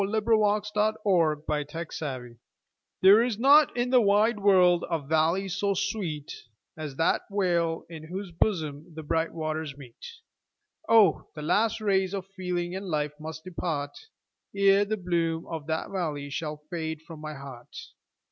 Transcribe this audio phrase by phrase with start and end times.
[0.01, 2.35] The Meeting of the Waters
[3.03, 6.33] THERE is not in the wide world a valley so sweet
[6.75, 10.03] As that vale in whose bosom the bright waters meet;
[10.89, 11.27] Oh!
[11.35, 13.91] the last rays of feeling and life must depart,
[14.55, 17.77] Ere the bloom of that valley shall fade from my heart.